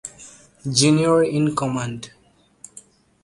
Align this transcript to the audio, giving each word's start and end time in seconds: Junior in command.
Junior 0.77 1.21
in 1.23 1.55
command. 1.55 2.09